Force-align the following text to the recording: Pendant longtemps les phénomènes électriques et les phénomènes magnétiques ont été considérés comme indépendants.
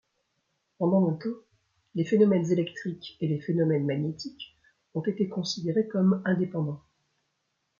Pendant 0.79 0.99
longtemps 1.01 1.29
les 1.93 2.05
phénomènes 2.05 2.49
électriques 2.51 3.17
et 3.21 3.27
les 3.27 3.39
phénomènes 3.39 3.85
magnétiques 3.85 4.57
ont 4.95 5.03
été 5.03 5.29
considérés 5.29 5.87
comme 5.87 6.23
indépendants. 6.25 6.81